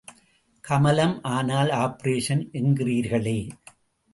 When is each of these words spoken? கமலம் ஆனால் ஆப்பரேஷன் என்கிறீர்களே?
கமலம் 0.63 1.13
ஆனால் 1.31 1.69
ஆப்பரேஷன் 1.81 2.43
என்கிறீர்களே? 2.53 3.39